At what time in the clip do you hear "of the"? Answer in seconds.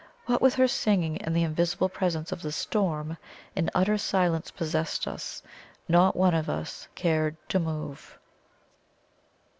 2.31-2.51